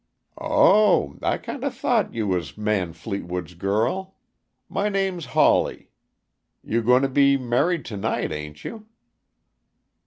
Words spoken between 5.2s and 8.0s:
Hawley. You going to be married to